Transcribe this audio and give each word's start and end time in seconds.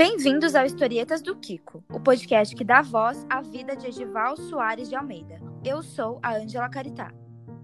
Bem-vindos 0.00 0.54
ao 0.54 0.64
Historietas 0.64 1.20
do 1.20 1.36
Kiko, 1.36 1.84
o 1.92 2.00
podcast 2.00 2.56
que 2.56 2.64
dá 2.64 2.80
voz 2.80 3.26
à 3.28 3.42
vida 3.42 3.76
de 3.76 3.88
Edival 3.88 4.34
Soares 4.34 4.88
de 4.88 4.96
Almeida. 4.96 5.38
Eu 5.62 5.82
sou 5.82 6.18
a 6.22 6.36
Ângela 6.36 6.70
Caritá. 6.70 7.12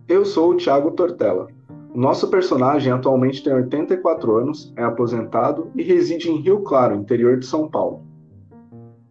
Eu 0.06 0.22
sou 0.22 0.50
o 0.50 0.56
Thiago 0.58 0.90
Tortella. 0.90 1.46
O 1.94 1.98
nosso 1.98 2.28
personagem 2.28 2.92
atualmente 2.92 3.42
tem 3.42 3.54
84 3.54 4.36
anos, 4.36 4.70
é 4.76 4.84
aposentado 4.84 5.72
e 5.74 5.82
reside 5.82 6.30
em 6.30 6.36
Rio 6.36 6.60
Claro, 6.60 6.94
interior 6.94 7.38
de 7.38 7.46
São 7.46 7.70
Paulo. 7.70 8.06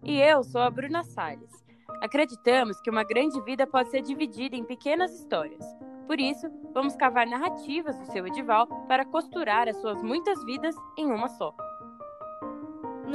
E 0.04 0.22
eu 0.22 0.44
sou 0.44 0.62
a 0.62 0.70
Bruna 0.70 1.04
Salles. 1.04 1.66
Acreditamos 2.04 2.80
que 2.80 2.92
uma 2.92 3.04
grande 3.04 3.42
vida 3.42 3.66
pode 3.66 3.90
ser 3.90 4.04
dividida 4.04 4.56
em 4.56 4.64
pequenas 4.64 5.12
histórias. 5.20 5.66
Por 6.06 6.20
isso, 6.20 6.46
vamos 6.76 6.96
cavar 6.96 7.26
narrativas 7.26 7.98
do 7.98 8.06
seu 8.06 8.28
Edival 8.28 8.68
para 8.88 9.04
costurar 9.04 9.68
as 9.68 9.78
suas 9.78 10.04
muitas 10.04 10.46
vidas 10.46 10.76
em 10.96 11.08
uma 11.08 11.28
só. 11.28 11.56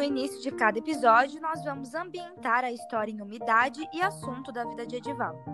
No 0.01 0.05
início 0.05 0.41
de 0.41 0.51
cada 0.51 0.79
episódio, 0.79 1.43
nós 1.43 1.63
vamos 1.63 1.95
ambientar 1.95 2.65
a 2.65 2.73
história 2.73 3.13
em 3.13 3.21
umidade 3.21 3.87
e 3.93 4.01
assunto 4.01 4.51
da 4.51 4.65
vida 4.65 4.87
de 4.87 4.97
Edival. 4.97 5.45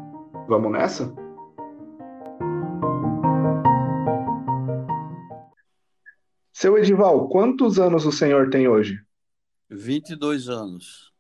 Vamos 0.47 0.71
nessa? 0.71 1.13
Seu 6.53 6.79
Edival, 6.79 7.29
quantos 7.29 7.81
anos 7.81 8.07
o 8.07 8.13
senhor 8.13 8.49
tem 8.49 8.69
hoje? 8.69 9.05
22 9.69 10.49
anos. 10.49 11.13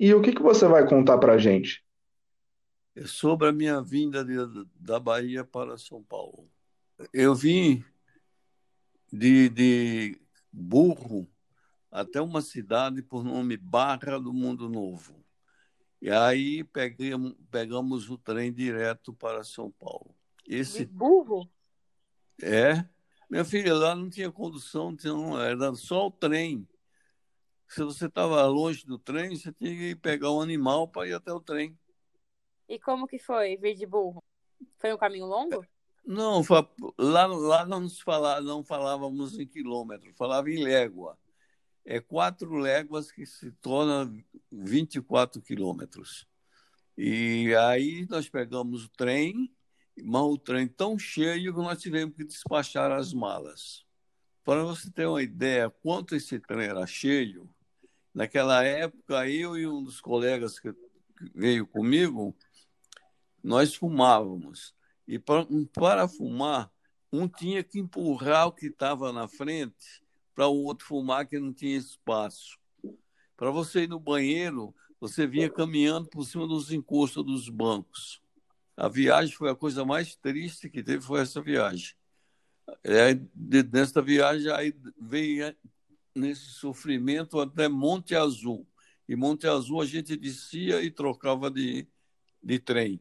E 0.00 0.14
o 0.14 0.22
que, 0.22 0.32
que 0.32 0.42
você 0.42 0.66
vai 0.66 0.88
contar 0.88 1.18
pra 1.18 1.36
gente? 1.36 1.84
É 2.96 3.04
sobre 3.04 3.48
a 3.48 3.52
minha 3.52 3.82
vinda 3.82 4.24
de, 4.24 4.36
da 4.74 4.98
Bahia 4.98 5.44
para 5.44 5.76
São 5.76 6.02
Paulo. 6.02 6.48
Eu 7.12 7.34
vim 7.34 7.84
de, 9.12 9.50
de 9.50 10.18
Burro 10.50 11.30
até 11.92 12.22
uma 12.22 12.40
cidade 12.40 13.02
por 13.02 13.22
nome 13.22 13.58
Barra 13.58 14.18
do 14.18 14.32
Mundo 14.32 14.66
Novo. 14.66 15.22
E 16.00 16.10
aí 16.10 16.64
pegamos, 16.64 17.34
pegamos 17.50 18.10
o 18.10 18.16
trem 18.16 18.50
direto 18.50 19.12
para 19.12 19.44
São 19.44 19.70
Paulo. 19.70 20.16
Esse 20.46 20.86
de 20.86 20.92
burro? 20.92 21.48
É. 22.42 22.84
Minha 23.30 23.44
filha, 23.44 23.74
lá 23.74 23.94
não 23.94 24.08
tinha 24.08 24.32
condução, 24.32 24.96
não, 25.04 25.40
era 25.40 25.74
só 25.74 26.06
o 26.06 26.10
trem. 26.10 26.66
Se 27.68 27.82
você 27.84 28.06
estava 28.06 28.44
longe 28.46 28.84
do 28.84 28.98
trem, 28.98 29.36
você 29.36 29.52
tinha 29.52 29.70
que 29.70 29.94
pegar 29.94 30.32
um 30.32 30.40
animal 30.40 30.88
para 30.88 31.08
ir 31.08 31.14
até 31.14 31.32
o 31.32 31.40
trem. 31.40 31.78
E 32.68 32.78
como 32.78 33.06
que 33.06 33.18
foi 33.18 33.56
vir 33.56 33.74
de 33.74 33.86
burro? 33.86 34.22
Foi 34.78 34.92
um 34.92 34.98
caminho 34.98 35.26
longo? 35.26 35.64
Não, 36.04 36.42
lá, 36.98 37.26
lá 37.26 37.64
não, 37.64 37.80
nos 37.80 38.00
falava, 38.00 38.40
não 38.40 38.64
falávamos 38.64 39.38
em 39.38 39.46
quilômetro, 39.46 40.12
falava 40.14 40.50
em 40.50 40.62
légua. 40.62 41.16
É 41.84 42.00
quatro 42.00 42.56
léguas 42.58 43.10
que 43.10 43.26
se 43.26 43.50
torna 43.52 44.10
24 44.50 45.42
quilômetros. 45.42 46.26
E 46.96 47.54
aí 47.56 48.06
nós 48.08 48.28
pegamos 48.28 48.84
o 48.84 48.88
trem, 48.90 49.52
mas 50.02 50.22
o 50.22 50.38
trem 50.38 50.68
tão 50.68 50.98
cheio 50.98 51.54
que 51.54 51.60
nós 51.60 51.80
tivemos 51.80 52.14
que 52.14 52.24
despachar 52.24 52.92
as 52.92 53.12
malas. 53.12 53.84
Para 54.44 54.62
você 54.62 54.90
ter 54.90 55.06
uma 55.06 55.22
ideia 55.22 55.70
quanto 55.70 56.14
esse 56.14 56.38
trem 56.38 56.66
era 56.66 56.86
cheio, 56.86 57.48
naquela 58.14 58.62
época 58.62 59.28
eu 59.28 59.56
e 59.56 59.66
um 59.66 59.82
dos 59.82 60.00
colegas 60.00 60.58
que 60.60 60.74
veio 61.34 61.66
comigo, 61.66 62.36
nós 63.42 63.74
fumávamos. 63.74 64.74
E 65.06 65.18
para, 65.18 65.46
para 65.72 66.08
fumar, 66.08 66.70
um 67.12 67.28
tinha 67.28 67.62
que 67.62 67.78
empurrar 67.78 68.46
o 68.46 68.52
que 68.52 68.66
estava 68.66 69.12
na 69.12 69.28
frente 69.28 70.01
para 70.34 70.46
o 70.46 70.64
outro 70.64 70.86
fumar 70.86 71.26
que 71.26 71.38
não 71.38 71.52
tinha 71.52 71.76
espaço. 71.76 72.58
Para 73.36 73.50
você 73.50 73.82
ir 73.82 73.88
no 73.88 73.98
banheiro, 73.98 74.74
você 75.00 75.26
vinha 75.26 75.50
caminhando 75.50 76.08
por 76.08 76.24
cima 76.24 76.46
dos 76.46 76.70
encostos 76.70 77.24
dos 77.24 77.48
bancos. 77.48 78.22
A 78.76 78.88
viagem 78.88 79.34
foi 79.34 79.50
a 79.50 79.54
coisa 79.54 79.84
mais 79.84 80.14
triste 80.14 80.70
que 80.70 80.82
teve, 80.82 81.02
foi 81.02 81.20
essa 81.20 81.40
viagem. 81.40 81.94
É, 82.84 83.14
nesta 83.72 84.00
viagem, 84.00 84.50
aí 84.52 84.74
veio 85.00 85.54
nesse 86.14 86.52
sofrimento 86.52 87.40
até 87.40 87.68
Monte 87.68 88.14
Azul. 88.14 88.66
E 89.08 89.16
Monte 89.16 89.46
Azul 89.46 89.80
a 89.80 89.84
gente 89.84 90.16
descia 90.16 90.80
e 90.82 90.90
trocava 90.90 91.50
de, 91.50 91.86
de 92.42 92.58
trem. 92.58 93.00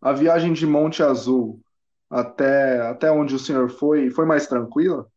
A 0.00 0.12
viagem 0.12 0.52
de 0.52 0.66
Monte 0.66 1.02
Azul 1.02 1.62
até, 2.10 2.80
até 2.80 3.10
onde 3.10 3.34
o 3.34 3.38
senhor 3.38 3.70
foi, 3.70 4.10
foi 4.10 4.26
mais 4.26 4.46
tranquila? 4.46 5.10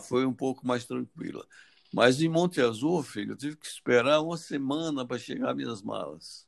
Foi 0.00 0.26
um 0.26 0.32
pouco 0.32 0.66
mais 0.66 0.84
tranquila. 0.84 1.46
Mas 1.92 2.20
em 2.20 2.28
Monte 2.28 2.60
Azul, 2.60 3.02
filho, 3.02 3.32
eu 3.32 3.36
tive 3.36 3.56
que 3.56 3.66
esperar 3.66 4.20
uma 4.20 4.36
semana 4.36 5.06
para 5.06 5.18
chegar 5.18 5.54
minhas 5.54 5.82
malas. 5.82 6.46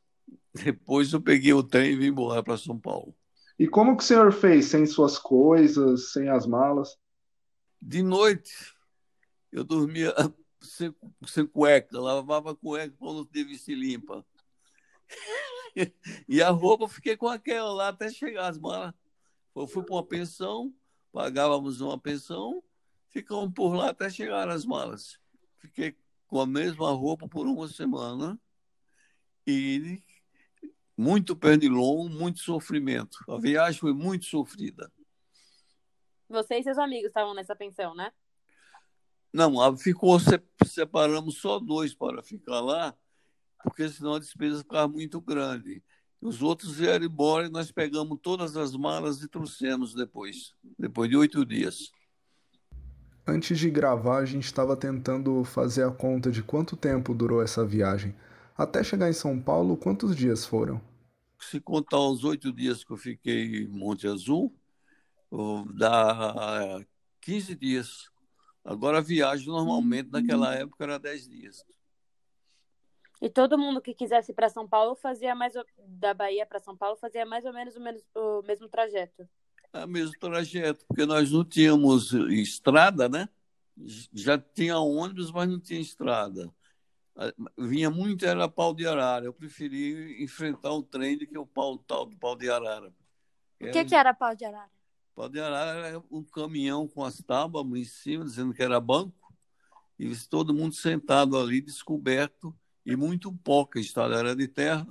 Depois 0.55 1.13
eu 1.13 1.21
peguei 1.21 1.53
o 1.53 1.63
trem 1.63 1.93
e 1.93 1.97
vim 1.97 2.07
embora 2.07 2.43
para 2.43 2.57
São 2.57 2.79
Paulo. 2.79 3.15
E 3.59 3.67
como 3.67 3.97
que 3.97 4.03
o 4.03 4.07
senhor 4.07 4.33
fez 4.33 4.67
sem 4.67 4.87
suas 4.87 5.19
coisas, 5.19 6.13
sem 6.13 6.29
as 6.29 6.47
malas? 6.47 6.97
De 7.81 8.03
noite, 8.03 8.53
eu 9.51 9.65
dormia 9.65 10.15
sem, 10.61 10.95
sem 11.27 11.47
cueca, 11.47 12.01
lavava 12.01 12.53
a 12.53 12.57
cueca 12.57 12.95
para 12.99 13.13
não 13.13 13.25
ter 13.25 13.45
vestir 13.45 13.75
limpa. 13.77 14.25
e 16.29 16.41
a 16.41 16.51
roupa 16.51 16.85
eu 16.85 16.89
fiquei 16.89 17.17
com 17.17 17.29
aquela 17.29 17.73
lá 17.73 17.89
até 17.89 18.11
chegar 18.11 18.49
as 18.49 18.59
malas. 18.59 18.95
Eu 19.55 19.67
fui 19.67 19.83
para 19.83 19.95
uma 19.95 20.07
pensão, 20.07 20.73
pagávamos 21.13 21.81
uma 21.81 21.99
pensão, 21.99 22.63
ficamos 23.13 23.53
por 23.55 23.75
lá 23.75 23.91
até 23.91 24.11
chegar 24.11 24.49
as 24.49 24.65
malas. 24.65 25.19
Fiquei 25.59 25.97
com 26.27 26.41
a 26.41 26.47
mesma 26.47 26.91
roupa 26.91 27.29
por 27.29 27.47
uma 27.47 27.69
semana 27.69 28.41
e 29.47 30.03
muito 30.97 31.37
pernilongo, 31.37 32.09
muito 32.09 32.41
sofrimento. 32.41 33.19
A 33.29 33.39
viagem 33.39 33.79
foi 33.79 33.93
muito 33.93 34.25
sofrida. 34.25 34.91
Você 36.29 36.59
e 36.59 36.63
seus 36.63 36.79
amigos 36.79 37.09
estavam 37.09 37.35
nessa 37.35 37.55
pensão, 37.55 37.95
né? 37.95 38.11
Não, 39.33 39.77
ficou, 39.77 40.19
separamos 40.67 41.39
só 41.39 41.59
dois 41.59 41.95
para 41.95 42.23
ficar 42.23 42.61
lá, 42.61 42.97
porque 43.63 43.89
senão 43.89 44.15
a 44.15 44.19
despesa 44.19 44.63
ficava 44.63 44.89
muito 44.89 45.21
grande. 45.21 45.83
Os 46.21 46.41
outros 46.41 46.77
vieram 46.77 47.05
embora 47.05 47.47
e 47.47 47.51
nós 47.51 47.73
pegamos 47.73 48.19
todas 48.23 48.57
as 48.57 48.77
malas 48.77 49.23
e 49.23 49.29
trouxemos 49.29 49.95
depois, 49.95 50.55
depois 50.79 51.11
de 51.11 51.17
oito 51.17 51.45
dias. 51.45 51.91
Antes 53.27 53.59
de 53.59 53.71
gravar, 53.71 54.19
a 54.19 54.25
gente 54.25 54.45
estava 54.45 54.77
tentando 54.77 55.45
fazer 55.45 55.85
a 55.85 55.93
conta 55.93 56.31
de 56.31 56.43
quanto 56.43 56.77
tempo 56.77 57.15
durou 57.15 57.41
essa 57.41 57.65
viagem. 57.65 58.15
Até 58.57 58.83
chegar 58.83 59.09
em 59.09 59.13
São 59.13 59.41
Paulo, 59.41 59.77
quantos 59.77 60.17
dias 60.17 60.45
foram? 60.45 60.81
Se 61.39 61.61
contar 61.61 62.01
os 62.01 62.25
oito 62.25 62.53
dias 62.53 62.83
que 62.83 62.93
eu 62.93 62.97
fiquei 62.97 63.63
em 63.63 63.69
Monte 63.69 64.09
Azul, 64.09 64.53
dá 65.75 66.85
15 67.21 67.55
dias. 67.55 68.11
Agora 68.65 68.99
a 68.99 69.03
viagem 69.03 69.47
normalmente 69.47 70.11
naquela 70.11 70.55
época 70.55 70.85
era 70.85 70.99
10 70.99 71.29
dias. 71.29 71.65
E 73.21 73.31
todo 73.31 73.57
mundo 73.57 73.81
que 73.81 73.95
quisesse 73.95 74.33
ir 74.33 74.35
para 74.35 74.49
São 74.49 74.69
Paulo 74.69 74.97
fazia 74.97 75.33
mais 75.33 75.55
da 75.79 76.13
Bahia 76.13 76.45
para 76.45 76.59
São 76.59 76.77
Paulo 76.77 76.97
fazia 76.97 77.25
mais 77.25 77.45
ou 77.45 77.53
menos 77.53 77.77
o, 77.77 77.81
menos, 77.81 78.05
o 78.17 78.43
mesmo 78.43 78.69
trajeto. 78.69 79.29
O 79.73 79.87
mesmo 79.87 80.13
trajeto, 80.19 80.85
porque 80.87 81.07
nós 81.07 81.31
não 81.31 81.45
tínhamos 81.45 82.13
estrada, 82.13 83.09
né? 83.09 83.29
Já 84.13 84.39
tinha 84.39 84.79
ônibus, 84.79 85.31
mas 85.31 85.49
não 85.49 85.59
tinha 85.59 85.81
estrada. 85.81 86.53
Vinha 87.59 87.91
muito 87.91 88.25
era 88.27 88.49
pau 88.49 88.75
de 88.75 88.87
arara. 88.87 89.25
Eu 89.25 89.33
preferi 89.33 90.23
enfrentar 90.23 90.73
o 90.73 90.83
trem 90.83 91.17
do 91.17 91.27
que 91.27 91.39
o 91.39 91.47
pau 91.47 91.79
tal 91.79 92.07
do 92.07 92.17
pau 92.17 92.37
de 92.37 92.51
arara. 92.51 92.93
O 93.61 93.71
que, 93.71 93.85
que 93.85 93.95
era 93.95 94.13
pau 94.13 94.35
de 94.35 94.45
arara? 94.45 94.71
Pau 95.15 95.29
de 95.29 95.41
arara 95.41 95.87
era 95.89 96.03
um 96.11 96.23
caminhão 96.23 96.87
com 96.87 97.05
as 97.05 97.19
tábuas 97.19 97.67
em 97.75 97.85
cima, 97.85 98.25
dizendo 98.25 98.53
que 98.53 98.63
era 98.63 98.81
banco, 98.81 99.33
e 99.99 100.15
todo 100.29 100.55
mundo 100.55 100.75
sentado 100.75 101.39
ali, 101.39 101.61
descoberto, 101.61 102.55
e 102.85 102.97
muito 102.97 103.33
pouca 103.33 103.79
estrada 103.79 104.17
era 104.17 104.35
de 104.35 104.49
terra. 104.49 104.87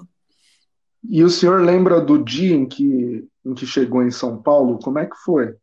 E 1.04 1.24
o 1.24 1.30
senhor 1.30 1.62
lembra 1.62 2.00
do 2.00 2.24
dia 2.24 2.56
em 2.56 2.68
que, 2.68 3.28
em 3.46 3.54
que 3.54 3.66
chegou 3.66 4.04
em 4.04 4.12
São 4.12 4.42
Paulo? 4.42 4.80
Como 4.80 5.00
é 5.00 5.06
que 5.06 5.16
foi? 5.18 5.56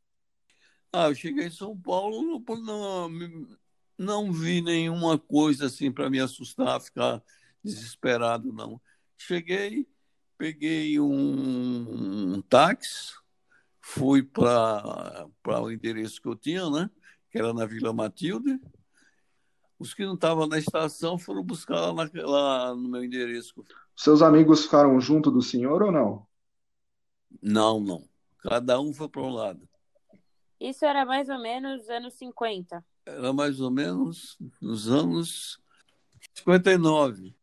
Ah, 0.93 1.08
eu 1.08 1.14
cheguei 1.14 1.46
em 1.46 1.50
São 1.50 1.76
Paulo, 1.76 2.43
não, 2.62 3.11
não, 3.96 4.32
vi 4.32 4.61
nenhuma 4.61 5.19
coisa 5.19 5.67
assim 5.67 5.93
para 5.93 6.08
me 6.08 6.19
assustar, 6.19 6.81
ficar 6.81 7.23
desesperado, 7.62 8.52
não. 8.52 8.81
Cheguei, 9.17 9.87
peguei 10.37 10.99
um, 10.99 12.34
um 12.34 12.43
táxi, 12.43 13.12
fui 13.81 14.23
para 14.23 15.29
o 15.62 15.70
endereço 15.70 16.20
que 16.20 16.29
eu 16.29 16.34
tinha, 16.34 16.69
né? 16.70 16.91
Que 17.31 17.38
era 17.38 17.52
na 17.52 17.67
Vila 17.67 17.93
Matilde, 17.93 18.58
os 19.79 19.95
que 19.95 20.05
não 20.05 20.15
estavam 20.15 20.47
na 20.47 20.59
estação 20.59 21.19
foram 21.19 21.43
buscar 21.43 21.81
lá, 21.81 21.93
na, 21.93 22.11
lá 22.27 22.75
no 22.75 22.89
meu 22.89 23.05
endereço. 23.05 23.65
Seus 23.97 24.23
amigos 24.23 24.65
ficaram 24.65 25.01
junto 25.01 25.31
do 25.31 25.43
senhor 25.43 25.83
ou 25.83 25.93
não? 25.93 26.27
Não, 27.43 27.81
não. 27.81 28.09
Cada 28.39 28.81
um 28.81 28.93
foi 28.93 29.09
para 29.09 29.23
um 29.23 29.31
lado. 29.31 29.69
Isso 30.61 30.85
era 30.85 31.05
mais 31.05 31.29
ou 31.29 31.39
menos 31.39 31.89
anos 31.89 32.15
50. 32.15 32.85
Era 33.07 33.33
mais 33.33 33.61
ou 33.61 33.71
menos 33.71 34.37
nos 34.61 34.89
anos 34.89 35.61
59. 36.35 37.35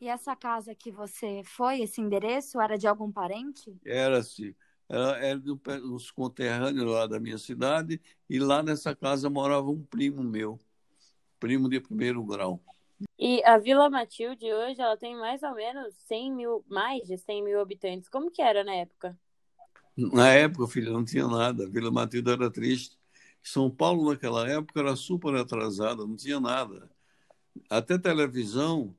E 0.00 0.08
essa 0.08 0.34
casa 0.34 0.74
que 0.74 0.90
você 0.90 1.42
foi, 1.44 1.82
esse 1.82 2.00
endereço, 2.00 2.60
era 2.60 2.76
de 2.76 2.86
algum 2.86 3.12
parente? 3.12 3.76
Era, 3.84 4.22
sim. 4.22 4.54
Era, 4.88 5.18
era 5.18 5.38
dos 5.38 6.10
conterrâneos 6.10 6.90
lá 6.90 7.06
da 7.06 7.20
minha 7.20 7.38
cidade, 7.38 8.00
e 8.28 8.38
lá 8.40 8.62
nessa 8.62 8.96
casa 8.96 9.30
morava 9.30 9.70
um 9.70 9.84
primo 9.84 10.24
meu, 10.24 10.58
primo 11.40 11.68
de 11.68 11.80
primeiro 11.80 12.22
grau. 12.22 12.60
E 13.18 13.42
a 13.44 13.58
Vila 13.58 13.88
Matilde 13.88 14.52
hoje, 14.52 14.80
ela 14.80 14.96
tem 14.96 15.16
mais 15.16 15.42
ou 15.42 15.54
menos 15.54 15.94
100 16.06 16.32
mil, 16.32 16.64
mais 16.68 17.08
de 17.08 17.16
100 17.16 17.42
mil 17.42 17.60
habitantes. 17.60 18.08
Como 18.08 18.30
que 18.30 18.42
era 18.42 18.62
na 18.62 18.74
época? 18.74 19.18
Na 19.96 20.28
época, 20.28 20.68
filha, 20.68 20.90
não 20.90 21.04
tinha 21.04 21.26
nada. 21.26 21.64
A 21.64 21.68
Vila 21.68 21.90
Matilde 21.90 22.30
era 22.30 22.50
triste. 22.50 22.98
São 23.42 23.70
Paulo, 23.70 24.10
naquela 24.10 24.48
época, 24.48 24.80
era 24.80 24.94
super 24.94 25.34
atrasada, 25.34 26.06
não 26.06 26.14
tinha 26.14 26.38
nada. 26.38 26.90
Até 27.70 27.98
televisão, 27.98 28.94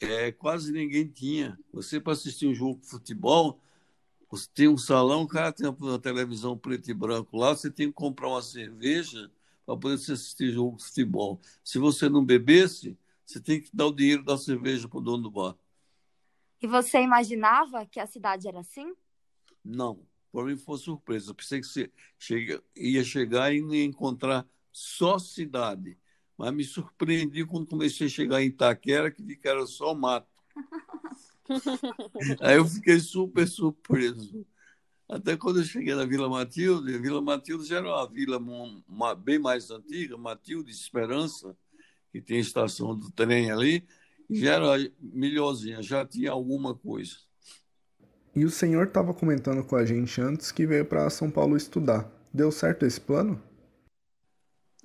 é, 0.00 0.30
quase 0.30 0.72
ninguém 0.72 1.08
tinha. 1.08 1.58
Você, 1.72 2.00
para 2.00 2.12
assistir 2.12 2.46
um 2.46 2.54
jogo 2.54 2.80
de 2.80 2.86
futebol, 2.86 3.60
você 4.30 4.48
tem 4.54 4.68
um 4.68 4.78
salão, 4.78 5.22
o 5.22 5.28
cara 5.28 5.52
tem 5.52 5.68
uma 5.68 5.98
televisão 5.98 6.56
preto 6.56 6.90
e 6.90 6.94
branco 6.94 7.36
lá, 7.36 7.54
você 7.54 7.70
tem 7.70 7.88
que 7.88 7.94
comprar 7.94 8.28
uma 8.28 8.42
cerveja 8.42 9.30
para 9.66 9.76
poder 9.76 9.94
assistir 9.96 10.52
jogo 10.52 10.76
de 10.76 10.84
futebol. 10.84 11.40
Se 11.64 11.78
você 11.78 12.08
não 12.08 12.24
bebesse, 12.24 12.96
você 13.24 13.40
tem 13.40 13.60
que 13.60 13.68
dar 13.74 13.86
o 13.86 13.92
dinheiro 13.92 14.22
da 14.22 14.38
cerveja 14.38 14.88
para 14.88 14.98
o 14.98 15.02
dono 15.02 15.24
do 15.24 15.30
bar. 15.30 15.56
E 16.62 16.66
você 16.66 17.02
imaginava 17.02 17.84
que 17.84 17.98
a 17.98 18.06
cidade 18.06 18.46
era 18.46 18.60
assim? 18.60 18.94
Não, 19.64 20.00
para 20.32 20.44
mim 20.44 20.56
foi 20.56 20.78
surpresa. 20.78 21.30
Eu 21.30 21.34
pensei 21.34 21.60
que 21.60 21.66
você 21.66 21.90
chega, 22.16 22.62
ia 22.76 23.02
chegar 23.02 23.52
e 23.52 23.58
ia 23.58 23.84
encontrar 23.84 24.46
só 24.70 25.18
cidade. 25.18 25.98
Mas 26.38 26.54
me 26.54 26.64
surpreendi 26.64 27.44
quando 27.44 27.66
comecei 27.66 28.06
a 28.06 28.10
chegar 28.10 28.42
em 28.42 28.46
Itaquera, 28.46 29.10
que 29.10 29.22
vi 29.22 29.36
que 29.36 29.48
era 29.48 29.66
só 29.66 29.94
mato. 29.94 30.28
Aí 32.40 32.56
eu 32.56 32.64
fiquei 32.64 33.00
super 33.00 33.48
surpreso. 33.48 34.46
Até 35.08 35.36
quando 35.36 35.60
eu 35.60 35.64
cheguei 35.64 35.94
na 35.94 36.04
Vila 36.04 36.28
Matilde, 36.28 36.94
a 36.94 36.98
Vila 36.98 37.22
Matilde 37.22 37.64
já 37.64 37.76
era 37.76 37.88
uma 37.88 38.08
vila 38.08 38.38
uma, 38.38 39.14
bem 39.14 39.38
mais 39.38 39.70
antiga, 39.70 40.16
Matilde 40.16 40.70
Esperança, 40.70 41.56
que 42.10 42.20
tem 42.20 42.40
estação 42.40 42.96
do 42.96 43.10
trem 43.12 43.50
ali, 43.50 43.86
já 44.28 44.54
era 44.54 44.92
melhorzinha, 45.00 45.80
já 45.80 46.04
tinha 46.04 46.32
alguma 46.32 46.74
coisa. 46.74 47.16
E 48.34 48.44
o 48.44 48.50
senhor 48.50 48.88
estava 48.88 49.14
comentando 49.14 49.64
com 49.64 49.76
a 49.76 49.84
gente 49.84 50.20
antes 50.20 50.50
que 50.50 50.66
veio 50.66 50.84
para 50.84 51.08
São 51.08 51.30
Paulo 51.30 51.56
estudar. 51.56 52.10
Deu 52.34 52.50
certo 52.50 52.84
esse 52.84 53.00
plano? 53.00 53.40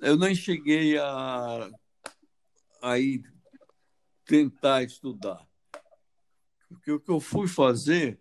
Eu 0.00 0.16
nem 0.16 0.34
cheguei 0.34 0.96
a 0.98 1.68
aí 2.80 3.22
tentar 4.24 4.82
estudar. 4.82 5.46
Porque 6.68 6.90
o 6.90 6.98
que 6.98 7.10
eu 7.10 7.20
fui 7.20 7.46
fazer, 7.46 8.18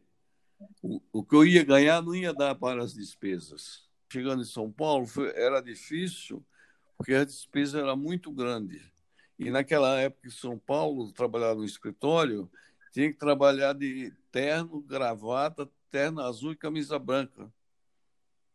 o, 0.82 1.24
que 1.24 1.36
eu 1.36 1.46
ia 1.46 1.64
ganhar 1.64 2.02
não 2.02 2.16
ia 2.16 2.34
dar 2.34 2.56
para 2.56 2.84
as 2.84 2.94
despesas. 2.94 3.90
Chegando 4.12 4.42
em 4.42 4.46
São 4.46 4.72
Paulo, 4.72 5.06
foi, 5.06 5.30
era 5.36 5.62
difícil, 5.62 6.46
porque 6.98 7.14
a 7.14 7.24
despesa 7.24 7.80
era 7.80 7.96
muito 7.96 8.32
grande. 8.32 8.82
E 9.40 9.50
naquela 9.50 10.00
época 10.00 10.28
em 10.28 10.32
São 10.32 10.58
Paulo, 10.58 11.12
trabalhar 11.12 11.56
no 11.56 11.66
escritório, 11.66 12.50
tinha 12.92 13.12
que 13.12 13.18
trabalhar 13.18 13.74
de 13.74 14.14
terno, 14.32 14.82
gravata, 14.82 15.70
terno 15.90 16.22
azul 16.22 16.52
e 16.52 16.58
camisa 16.58 17.00
branca. 17.00 17.52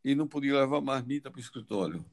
E 0.05 0.15
não 0.15 0.29
podia 0.29 0.61
levar 0.61 0.81
marmita 0.81 1.31
para 1.31 1.39
o 1.39 1.43
escritório. 1.43 2.05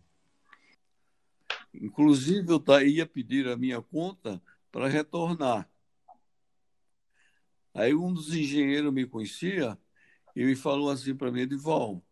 Inclusive, 1.73 2.47
eu 2.51 2.81
ia 2.87 3.05
pedir 3.05 3.47
a 3.47 3.57
minha 3.57 3.81
conta 3.81 4.41
para 4.71 4.87
retornar. 4.87 5.69
Aí 7.73 7.93
um 7.93 8.13
dos 8.13 8.33
engenheiros 8.33 8.93
me 8.93 9.05
conhecia 9.05 9.77
e 10.35 10.43
me 10.45 10.55
falou 10.55 10.89
assim 10.89 11.15
para 11.15 11.31
mim, 11.31 11.41
Edival, 11.41 12.03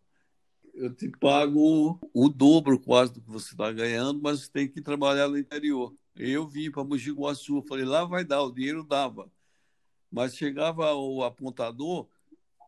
eu 0.74 0.94
te 0.94 1.10
pago 1.10 2.00
o 2.14 2.30
dobro 2.30 2.80
quase 2.80 3.14
do 3.14 3.22
que 3.22 3.30
você 3.30 3.52
está 3.52 3.72
ganhando, 3.72 4.22
mas 4.22 4.48
tem 4.48 4.68
que 4.68 4.82
trabalhar 4.82 5.28
no 5.28 5.38
interior. 5.38 5.94
Eu 6.16 6.48
vim 6.48 6.72
para 6.72 6.84
Mogi 6.84 7.12
Guaçu, 7.12 7.64
falei, 7.68 7.86
lá 7.86 8.06
vai 8.06 8.24
dar, 8.24 8.44
o 8.44 8.52
dinheiro 8.52 8.84
dava. 8.84 9.32
Mas 10.12 10.36
chegava 10.36 10.94
o 10.94 11.24
apontador, 11.24 12.08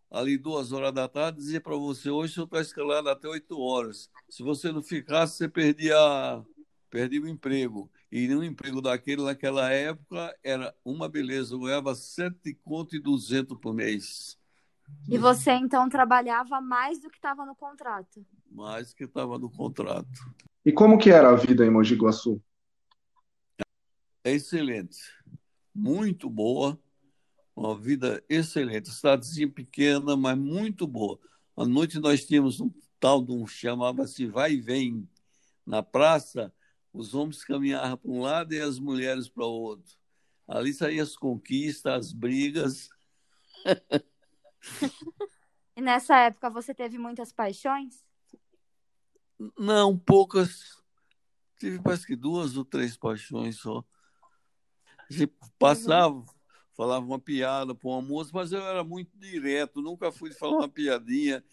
ali 0.09 0.37
duas 0.37 0.71
horas 0.71 0.93
da 0.93 1.07
tarde, 1.07 1.39
dizia 1.39 1.59
para 1.59 1.75
você, 1.75 2.09
hoje 2.09 2.31
o 2.31 2.35
senhor 2.35 2.45
está 2.45 2.61
escalado 2.61 3.09
até 3.09 3.27
oito 3.27 3.59
horas. 3.59 4.09
Se 4.29 4.43
você 4.43 4.71
não 4.71 4.81
ficasse, 4.81 5.37
você 5.37 5.49
perdia, 5.49 5.95
perdia 6.89 7.21
o 7.21 7.27
emprego. 7.27 7.91
E 8.11 8.33
um 8.33 8.43
emprego 8.43 8.79
daquele, 8.79 9.23
naquela 9.23 9.71
época, 9.71 10.37
era 10.43 10.73
uma 10.85 11.09
beleza. 11.09 11.55
Eu 11.55 11.59
ganhava 11.61 11.95
sete 11.95 12.53
conto 12.63 12.95
e 12.95 12.99
duzentos 12.99 13.57
por 13.59 13.73
mês. 13.73 14.37
E 15.09 15.17
você, 15.17 15.51
então, 15.51 15.89
trabalhava 15.89 16.61
mais 16.61 16.99
do 16.99 17.09
que 17.09 17.17
estava 17.17 17.45
no 17.45 17.55
contrato? 17.55 18.25
Mais 18.49 18.89
do 18.89 18.95
que 18.95 19.03
estava 19.03 19.37
no 19.37 19.49
contrato. 19.49 20.07
E 20.65 20.71
como 20.71 20.97
que 20.97 21.09
era 21.09 21.29
a 21.29 21.35
vida 21.35 21.65
em 21.65 21.69
Mogi 21.69 21.95
Guaçu? 21.95 22.41
é 24.23 24.31
excelente, 24.31 24.97
muito 25.75 26.29
boa, 26.29 26.79
uma 27.53 27.77
vida 27.77 28.23
excelente, 28.29 28.89
cidadezinha 28.89 29.49
pequena, 29.49 30.15
mas 30.15 30.37
muito 30.37 30.87
boa. 30.87 31.19
À 31.57 31.65
noite 31.65 31.99
nós 31.99 32.25
tínhamos 32.25 32.61
um 32.61 32.71
tal 32.99 33.21
de 33.21 33.33
um 33.33 33.45
chamava-se 33.45 34.25
vai 34.25 34.53
e 34.53 34.61
vem 34.61 35.07
na 35.65 35.83
praça, 35.83 36.53
os 36.93 37.13
homens 37.13 37.43
caminhavam 37.43 37.97
para 37.97 38.11
um 38.11 38.21
lado 38.21 38.53
e 38.53 38.61
as 38.61 38.79
mulheres 38.79 39.27
para 39.27 39.45
o 39.45 39.51
outro. 39.51 39.93
Ali 40.47 40.73
saíam 40.73 41.03
as 41.03 41.15
conquistas, 41.17 41.93
as 41.93 42.13
brigas. 42.13 42.89
e 45.75 45.81
nessa 45.81 46.17
época 46.17 46.49
você 46.49 46.73
teve 46.73 46.97
muitas 46.97 47.31
paixões? 47.31 48.03
Não, 49.57 49.97
poucas. 49.97 50.81
Tive 51.59 51.81
parece 51.81 52.05
que 52.05 52.15
duas 52.15 52.57
ou 52.57 52.65
três 52.65 52.97
paixões 52.97 53.57
só. 53.57 53.83
Passava, 55.59 56.23
falava 56.75 57.05
uma 57.05 57.19
piada 57.19 57.75
para 57.75 57.89
uma 57.89 58.01
moça, 58.01 58.31
mas 58.33 58.51
eu 58.51 58.61
era 58.61 58.83
muito 58.83 59.17
direto, 59.17 59.81
nunca 59.81 60.11
fui 60.11 60.31
falar 60.31 60.57
uma 60.57 60.69
piadinha. 60.69 61.43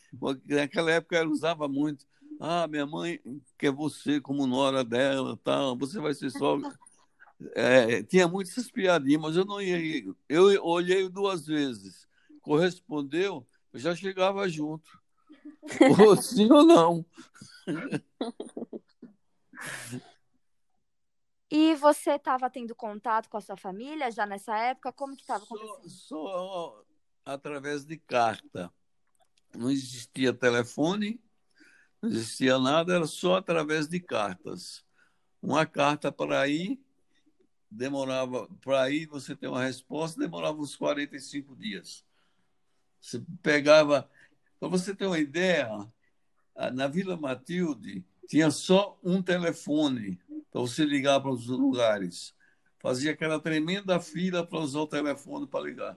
Naquela 0.46 0.90
época 0.92 1.16
eu 1.16 1.30
usava 1.30 1.68
muito. 1.68 2.06
Ah, 2.40 2.66
minha 2.66 2.86
mãe 2.86 3.20
quer 3.58 3.70
você 3.70 4.20
como 4.20 4.46
nora 4.46 4.82
dela, 4.82 5.38
tal, 5.44 5.76
você 5.76 6.00
vai 6.00 6.14
ser 6.14 6.30
só. 6.30 6.56
É, 7.54 8.02
tinha 8.02 8.28
muitas 8.28 8.70
piadinhas, 8.70 9.22
mas 9.22 9.34
eu 9.34 9.46
não 9.46 9.62
ia. 9.62 10.04
Eu 10.28 10.62
olhei 10.62 11.08
duas 11.08 11.46
vezes. 11.46 12.06
Correspondeu, 12.40 13.46
eu 13.72 13.80
já 13.80 13.94
chegava 13.94 14.48
junto. 14.48 15.00
ou 16.06 16.16
sim 16.20 16.50
ou 16.50 16.64
não. 16.64 17.04
E 21.50 21.74
você 21.74 22.12
estava 22.12 22.48
tendo 22.48 22.74
contato 22.74 23.28
com 23.28 23.36
a 23.36 23.40
sua 23.40 23.56
família 23.56 24.10
já 24.10 24.24
nessa 24.24 24.56
época? 24.56 24.92
Como 24.92 25.16
que 25.16 25.22
estava 25.22 25.42
acontecendo? 25.42 25.88
Só, 25.88 26.16
só 26.16 26.84
através 27.24 27.84
de 27.84 27.96
carta. 27.98 28.72
Não 29.54 29.70
existia 29.70 30.32
telefone, 30.32 31.20
não 32.00 32.10
existia 32.10 32.58
nada, 32.58 32.94
era 32.94 33.06
só 33.06 33.36
através 33.36 33.88
de 33.88 33.98
cartas. 33.98 34.84
Uma 35.42 35.66
carta 35.66 36.12
para 36.12 36.46
ir, 36.46 36.80
demorava, 37.68 38.48
para 38.60 38.90
ir 38.90 39.06
você 39.06 39.34
ter 39.34 39.48
uma 39.48 39.62
resposta, 39.62 40.20
demorava 40.20 40.58
uns 40.58 40.76
45 40.76 41.56
dias. 41.56 42.04
Você 43.00 43.22
pegava, 43.42 44.08
para 44.58 44.68
você 44.68 44.94
ter 44.94 45.06
uma 45.06 45.18
ideia, 45.18 45.68
na 46.74 46.86
Vila 46.86 47.16
Matilde 47.16 48.04
tinha 48.28 48.50
só 48.50 48.98
um 49.02 49.22
telefone 49.22 50.20
para 50.50 50.60
você 50.60 50.84
ligar 50.84 51.20
para 51.20 51.30
os 51.30 51.46
lugares. 51.46 52.34
Fazia 52.78 53.12
aquela 53.12 53.40
tremenda 53.40 54.00
fila 54.00 54.46
para 54.46 54.58
usar 54.58 54.80
o 54.80 54.86
telefone 54.86 55.46
para 55.46 55.64
ligar. 55.64 55.96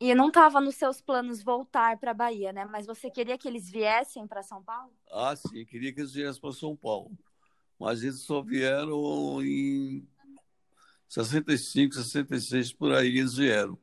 E 0.00 0.14
não 0.14 0.28
estava 0.28 0.60
nos 0.60 0.76
seus 0.76 1.00
planos 1.00 1.42
voltar 1.42 1.98
para 1.98 2.12
a 2.12 2.14
Bahia, 2.14 2.52
né? 2.52 2.64
Mas 2.64 2.86
você 2.86 3.10
queria 3.10 3.36
que 3.36 3.46
eles 3.46 3.70
viessem 3.70 4.26
para 4.26 4.42
São 4.42 4.62
Paulo? 4.62 4.92
Ah, 5.10 5.36
sim, 5.36 5.64
queria 5.66 5.92
que 5.92 6.00
eles 6.00 6.12
viessem 6.12 6.40
para 6.40 6.52
São 6.52 6.74
Paulo. 6.74 7.10
Mas 7.78 8.02
eles 8.02 8.20
só 8.20 8.40
vieram 8.40 9.42
em 9.42 10.08
65, 11.08 11.94
66, 11.94 12.72
por 12.72 12.94
aí 12.94 13.18
eles 13.18 13.34
vieram. 13.34 13.78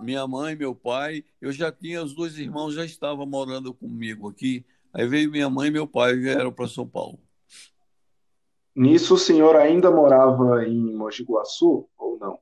Minha 0.00 0.26
mãe, 0.26 0.56
meu 0.56 0.74
pai, 0.74 1.24
eu 1.40 1.52
já 1.52 1.70
tinha, 1.70 2.02
os 2.02 2.14
dois 2.14 2.38
irmãos 2.38 2.74
já 2.74 2.84
estavam 2.84 3.26
morando 3.26 3.72
comigo 3.74 4.28
aqui. 4.28 4.64
Aí 4.92 5.06
veio 5.06 5.30
minha 5.30 5.48
mãe 5.48 5.68
e 5.68 5.72
meu 5.72 5.86
pai 5.86 6.14
vieram 6.14 6.52
para 6.52 6.68
São 6.68 6.86
Paulo. 6.86 7.18
Nisso 8.74 9.14
o 9.14 9.18
senhor 9.18 9.56
ainda 9.56 9.90
morava 9.90 10.64
em 10.66 10.94
Mogi 10.94 11.24
Guaçu 11.24 11.88
ou 11.96 12.18
não? 12.18 12.38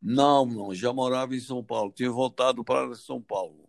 Não, 0.00 0.46
não, 0.46 0.74
já 0.74 0.92
morava 0.92 1.34
em 1.34 1.40
São 1.40 1.62
Paulo, 1.62 1.92
tinha 1.92 2.10
voltado 2.10 2.64
para 2.64 2.94
São 2.94 3.20
Paulo. 3.20 3.68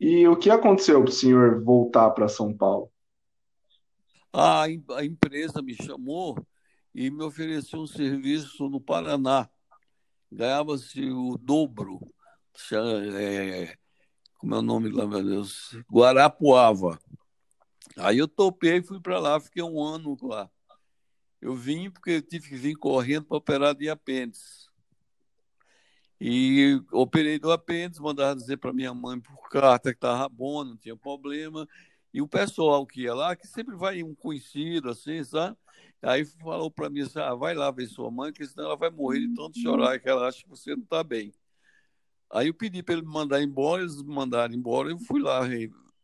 E 0.00 0.28
o 0.28 0.36
que 0.36 0.48
aconteceu 0.48 1.02
para 1.02 1.10
o 1.10 1.12
senhor 1.12 1.62
voltar 1.64 2.10
para 2.10 2.28
São 2.28 2.56
Paulo? 2.56 2.90
A, 4.32 4.64
a 4.64 5.04
empresa 5.04 5.60
me 5.60 5.74
chamou 5.74 6.38
e 6.94 7.10
me 7.10 7.24
ofereceu 7.24 7.80
um 7.80 7.86
serviço 7.86 8.68
no 8.68 8.80
Paraná. 8.80 9.48
Ganhava-se 10.30 11.10
o 11.10 11.36
dobro. 11.36 12.00
É, 13.14 13.76
como 14.38 14.54
é 14.54 14.58
o 14.58 14.62
nome 14.62 14.90
lá, 14.90 15.06
meu 15.06 15.22
Deus? 15.22 15.76
Guarapuava. 15.90 16.98
Aí 17.96 18.18
eu 18.18 18.28
topei 18.28 18.78
e 18.78 18.82
fui 18.82 19.00
para 19.00 19.18
lá, 19.18 19.40
fiquei 19.40 19.62
um 19.62 19.82
ano 19.82 20.16
lá. 20.22 20.50
Eu 21.40 21.54
vim 21.54 21.90
porque 21.90 22.10
eu 22.10 22.22
tive 22.22 22.48
que 22.48 22.56
vir 22.56 22.74
correndo 22.74 23.26
para 23.26 23.36
operar 23.36 23.74
de 23.74 23.88
apêndice. 23.88 24.68
E 26.20 26.80
operei 26.92 27.38
do 27.38 27.52
apêndice, 27.52 28.02
mandava 28.02 28.34
dizer 28.34 28.56
para 28.56 28.72
minha 28.72 28.92
mãe 28.92 29.20
por 29.20 29.48
carta 29.48 29.92
que 29.92 29.98
estava 29.98 30.28
bom, 30.28 30.64
não 30.64 30.76
tinha 30.76 30.96
problema. 30.96 31.66
E 32.12 32.20
o 32.20 32.26
pessoal 32.26 32.84
que 32.86 33.02
ia 33.02 33.14
lá, 33.14 33.36
que 33.36 33.46
sempre 33.46 33.76
vai 33.76 34.02
um 34.02 34.14
conhecido, 34.14 34.90
assim, 34.90 35.22
sabe? 35.22 35.56
Aí 36.02 36.24
falou 36.24 36.70
para 36.70 36.90
mim 36.90 37.02
assim, 37.02 37.18
ah, 37.18 37.34
vai 37.34 37.54
lá 37.54 37.70
ver 37.70 37.86
sua 37.86 38.10
mãe, 38.10 38.32
que 38.32 38.46
senão 38.46 38.66
ela 38.66 38.76
vai 38.76 38.90
morrer 38.90 39.20
de 39.20 39.34
tanto 39.34 39.58
chorar, 39.58 39.98
que 40.00 40.08
ela 40.08 40.28
acha 40.28 40.42
que 40.42 40.48
você 40.48 40.74
não 40.74 40.82
está 40.82 41.04
bem. 41.04 41.32
Aí 42.30 42.48
eu 42.48 42.54
pedi 42.54 42.82
para 42.82 42.94
ele 42.94 43.02
me 43.02 43.12
mandar 43.12 43.42
embora, 43.42 43.82
eles 43.82 44.02
me 44.02 44.14
mandaram 44.14 44.54
embora, 44.54 44.90
eu 44.90 44.98
fui 44.98 45.20
lá 45.20 45.40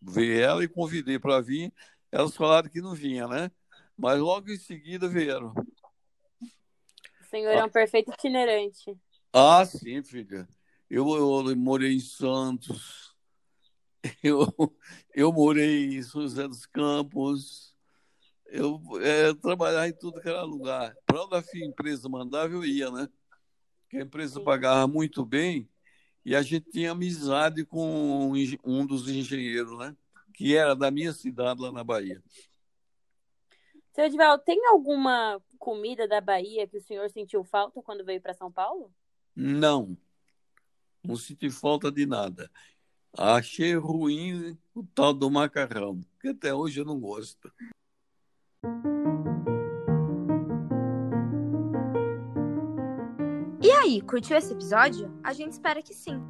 ver 0.01 0.41
ela 0.41 0.65
e 0.65 0.69
convidei 0.69 1.19
para 1.19 1.41
vir. 1.41 1.73
Elas 2.11 2.35
falaram 2.35 2.69
que 2.69 2.81
não 2.81 2.95
vinha, 2.95 3.29
né? 3.29 3.51
Mas 3.97 4.19
logo 4.19 4.51
em 4.51 4.57
seguida 4.57 5.09
vieram. 5.09 5.53
O 7.21 7.25
senhor 7.29 7.51
é 7.51 7.65
um 7.65 7.69
perfeito 7.69 8.11
itinerante. 8.13 8.97
Ah, 9.33 9.65
sim, 9.67 10.03
filha. 10.03 10.49
Eu, 10.89 11.07
eu 11.49 11.57
morei 11.57 11.95
em 11.95 12.01
Santos, 12.01 13.15
eu, 14.23 14.47
eu 15.15 15.33
morei 15.33 15.97
em 15.97 16.03
São 16.03 16.23
José 16.23 16.47
dos 16.47 16.67
Campos, 16.67 17.75
eu 18.47 18.81
é, 19.01 19.35
trabalhava 19.35 19.89
em 19.89 19.93
tudo 19.93 20.21
que 20.21 20.29
era 20.29 20.43
lugar. 20.43 20.95
Para 21.05 21.25
onde 21.25 21.35
a 21.37 21.67
empresa 21.67 22.09
mandava, 22.09 22.53
eu 22.53 22.65
ia, 22.65 22.91
né? 22.91 23.09
Porque 23.83 23.99
a 23.99 24.03
empresa 24.03 24.41
pagava 24.41 24.87
muito 24.87 25.25
bem 25.25 25.69
e 26.25 26.35
a 26.35 26.43
gente 26.43 26.71
tinha 26.71 26.93
amizade 26.93 27.65
com 27.65 28.33
um 28.65 28.87
dos 28.87 29.09
engenheiros, 29.09 29.77
né? 29.79 29.95
Que 30.33 30.57
era 30.57 30.75
da 30.75 30.91
minha 30.91 31.13
cidade 31.13 31.61
lá 31.61 31.71
na 31.71 31.85
Bahia. 31.85 32.23
Seu 33.93 34.07
Edivaldo, 34.07 34.43
tem 34.43 34.67
alguma 34.67 35.41
comida 35.59 36.09
da 36.09 36.21
Bahia 36.21 36.67
que 36.67 36.79
o 36.79 36.83
senhor 36.83 37.09
sentiu 37.11 37.45
falta 37.45 37.81
quando 37.83 38.05
veio 38.05 38.21
para 38.21 38.35
São 38.35 38.51
Paulo? 38.51 38.93
Não, 39.37 39.97
não 41.03 41.17
senti 41.17 41.51
falta 41.51 41.93
de 41.93 42.07
nada. 42.07 42.51
Achei 43.17 43.77
ruim 43.77 44.59
o 44.75 44.83
tal 44.83 45.15
do 45.15 45.31
macarrão, 45.31 46.01
que 46.21 46.29
até 46.29 46.53
hoje 46.53 46.81
eu 46.81 46.85
não 46.85 46.99
gosto. 46.99 47.53
Aí, 53.85 54.01
curtiu 54.01 54.37
esse 54.37 54.53
episódio? 54.53 55.11
A 55.23 55.33
gente 55.33 55.53
espera 55.53 55.83
que 55.83 55.95
sim. 55.95 56.21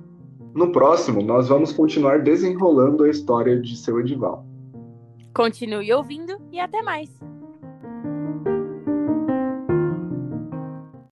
No 0.55 0.71
próximo, 0.71 1.23
nós 1.23 1.49
vamos 1.49 1.73
continuar 1.73 2.23
desenrolando 2.23 3.05
a 3.05 3.09
história 3.09 3.61
de 3.61 3.77
seu 3.77 3.99
Edival. 4.01 4.45
Continue 5.35 5.93
ouvindo 5.93 6.37
e 6.53 6.61
até 6.61 6.83
mais! 6.83 7.11